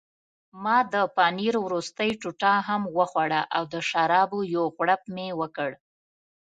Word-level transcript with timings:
ما 0.63 0.77
د 0.93 0.95
پنیر 1.17 1.55
وروستۍ 1.65 2.11
ټوټه 2.21 2.53
هم 2.67 2.81
وخوړه 2.97 3.41
او 3.55 3.63
د 3.73 3.75
شرابو 3.89 4.39
یو 4.55 4.63
غوړپ 4.75 5.01
مې 5.15 5.27
وکړ. 5.39 5.69